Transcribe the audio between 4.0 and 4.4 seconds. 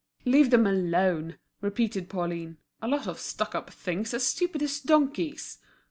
as